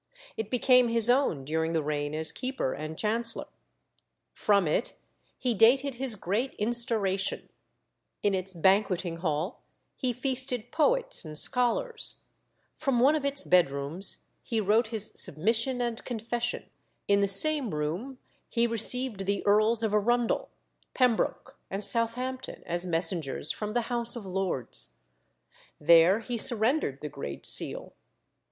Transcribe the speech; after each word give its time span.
It 0.35 0.49
became 0.49 0.87
his 0.87 1.11
own 1.11 1.45
during 1.45 1.75
his 1.75 1.83
reign 1.83 2.15
as 2.15 2.31
Keeper 2.31 2.73
and 2.73 2.97
Chancellor. 2.97 3.45
From 4.33 4.67
it 4.67 4.93
he 5.37 5.53
dated 5.53 5.93
his 6.01 6.15
great 6.15 6.55
Instauration; 6.55 7.49
in 8.23 8.33
its 8.33 8.55
banqueting 8.55 9.17
hall 9.17 9.61
he 9.95 10.11
feasted 10.11 10.71
poets 10.71 11.23
and 11.23 11.37
scholars; 11.37 12.21
from 12.77 12.99
one 12.99 13.13
of 13.15 13.23
its 13.23 13.43
bed 13.43 13.69
rooms 13.69 14.25
he 14.41 14.59
wrote 14.59 14.87
his 14.87 15.11
Submission 15.13 15.81
and 15.81 16.03
Confession; 16.03 16.67
in 17.07 17.21
the 17.21 17.27
same 17.27 17.69
room 17.69 18.17
he 18.49 18.65
received 18.65 19.27
the 19.27 19.45
Earls 19.45 19.83
of 19.83 19.93
Arundel, 19.93 20.49
Pembroke, 20.95 21.59
and 21.69 21.83
Southampton, 21.85 22.63
as 22.65 22.87
messengers 22.87 23.51
from 23.51 23.73
the 23.75 23.81
House 23.81 24.15
of 24.15 24.25
Lords; 24.25 24.93
there 25.79 26.21
he 26.21 26.39
surrendered 26.39 27.01
the 27.01 27.09
Great 27.09 27.45
Seal. 27.45 27.93